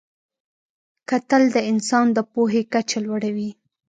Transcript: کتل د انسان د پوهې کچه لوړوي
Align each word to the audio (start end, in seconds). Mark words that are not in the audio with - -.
کتل 1.09 1.43
د 1.55 1.57
انسان 1.71 2.05
د 2.13 2.17
پوهې 2.33 2.61
کچه 2.73 2.97
لوړوي 3.05 3.49